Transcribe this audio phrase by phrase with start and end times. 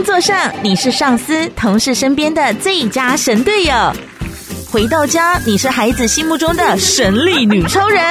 [0.00, 3.92] 工作上，你是上司、同事身边的最佳神队友；
[4.72, 8.02] 回到家，你是孩子心目中的神力女超人。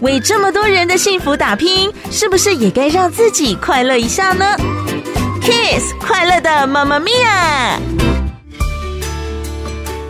[0.00, 4.56] 为这么多人的幸福打拼，是不是也该让自己快乐一下呢
[5.42, 7.78] ？Kiss 快乐的妈妈咪呀！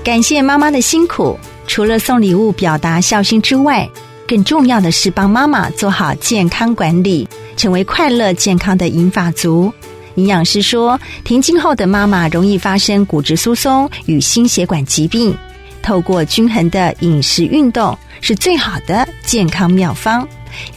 [0.04, 1.36] 感谢妈妈的辛苦，
[1.66, 3.90] 除了送礼物表达孝心之外，
[4.28, 9.72] 更重要的是帮妈妈做好健康管理，成为快乐健康的银发族。
[10.16, 15.36] 营养师说，停经后的妈妈容易发生骨质疏松与心血管疾病，
[15.82, 20.26] 透过均衡的饮食运动是最好的健康妙方。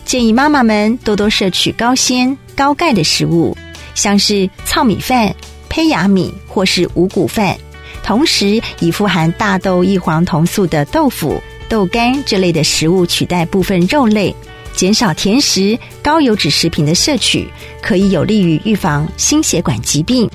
[0.03, 3.55] 建议妈妈们多多摄取高纤、高钙的食物，
[3.93, 5.33] 像是糙米饭、
[5.69, 7.55] 胚芽米或是五谷饭，
[8.03, 14.35] 同时以富含大豆异黄酮素的豆腐、豆干这类的食物取代部分肉类。
[14.77, 17.47] 减少甜食、高油脂食品的摄取，
[17.81, 20.29] 可以有利于预防心血管疾病。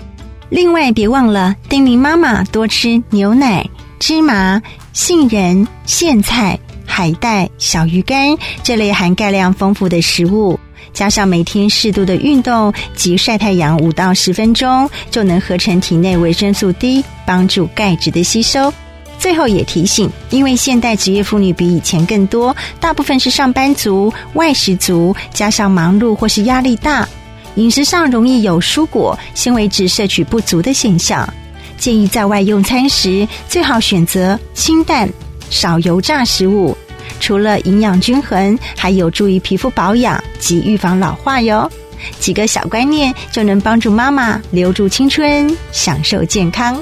[0.51, 3.65] 另外，别忘了叮咛妈妈多吃牛奶、
[4.01, 4.61] 芝麻、
[4.93, 10.59] 杏仁、苋菜、海带、小鱼干这类含钙量丰富的食物，
[10.93, 18.75] 加上每天适度的运动及晒太阳五到十分钟，就能合成体内维生素 D，帮助钙质的吸收。
[19.23, 27.09] 最后也提醒，因为现代职业妇女比以前更多，大部分是上班族、外食族，加上忙碌或是压力大，
[27.55, 31.33] 饮食上容易有蔬果、纤维质摄取不足的现象。
[31.79, 35.09] 建议在外用餐时，最好选择清淡、
[35.51, 36.77] 少油炸食物。
[37.21, 41.71] 除了营养均衡，还有助于皮肤保养及预防老化哟。
[42.19, 46.77] 几个小观念就能帮助妈妈留住青春，享受健康。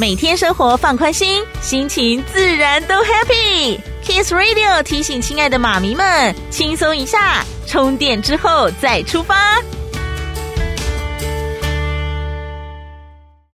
[0.00, 3.80] 每天生活放宽心，心情自然都 happy。
[4.04, 9.60] Kiss Radio 提醒亲爱的妈咪们，轻松一下，充电之后再出发。